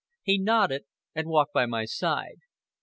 [0.23, 2.39] He nodded and walked by my side.